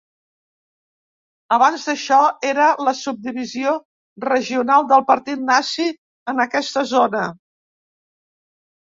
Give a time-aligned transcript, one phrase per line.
[1.57, 2.21] Abans d'això
[2.53, 3.75] era la subdivisió
[4.27, 5.89] regional del partit nazi
[6.35, 7.27] en aquesta zona.